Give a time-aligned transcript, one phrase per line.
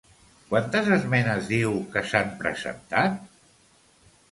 [0.53, 3.23] Quantes esmenes diu que s'han presentat?